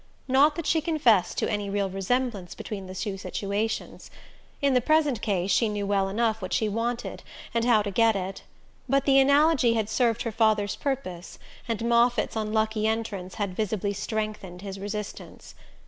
Not 0.27 0.55
that 0.55 0.65
she 0.65 0.81
confessed 0.81 1.37
to 1.37 1.47
any 1.51 1.69
real 1.69 1.87
resemblance 1.87 2.55
between 2.55 2.87
the 2.87 2.95
two 2.95 3.19
situations. 3.19 4.09
In 4.59 4.73
the 4.73 4.81
present 4.81 5.21
case 5.21 5.51
she 5.51 5.69
knew 5.69 5.85
well 5.85 6.09
enough 6.09 6.41
what 6.41 6.53
she 6.53 6.67
wanted, 6.67 7.21
and 7.53 7.65
how 7.65 7.83
to 7.83 7.91
get 7.91 8.15
it. 8.15 8.41
But 8.89 9.05
the 9.05 9.19
analogy 9.19 9.75
had 9.75 9.89
served 9.89 10.23
her 10.23 10.31
father's 10.31 10.75
purpose, 10.75 11.37
and 11.67 11.85
Moffatt's 11.85 12.35
unlucky 12.35 12.87
entrance 12.87 13.35
had 13.35 13.55
visibly 13.55 13.93
strengthened 13.93 14.63
his 14.63 14.79
resistance. 14.79 15.53